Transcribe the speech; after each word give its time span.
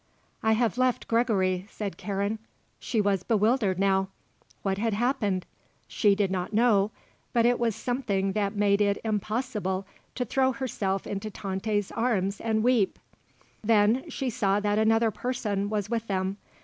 "I 0.41 0.53
have 0.53 0.79
left 0.79 1.07
Gregory," 1.07 1.67
said 1.69 1.95
Karen. 1.95 2.39
She 2.79 2.99
was 2.99 3.21
bewildered 3.21 3.77
now. 3.77 4.07
What 4.63 4.79
had 4.79 4.95
happened? 4.95 5.45
She 5.87 6.15
did 6.15 6.31
not 6.31 6.53
know; 6.53 6.89
but 7.33 7.45
it 7.45 7.59
was 7.59 7.75
something 7.75 8.31
that 8.31 8.55
made 8.55 8.81
it 8.81 8.97
impossible 9.03 9.85
to 10.15 10.25
throw 10.25 10.53
herself 10.53 11.05
in 11.05 11.19
Tante's 11.19 11.91
arms 11.91 12.41
and 12.41 12.63
weep. 12.63 12.97
Then 13.63 14.09
she 14.09 14.31
saw 14.31 14.59
that 14.59 14.79
another 14.79 15.11
person 15.11 15.69
was 15.69 15.87
with 15.87 16.07
them. 16.07 16.37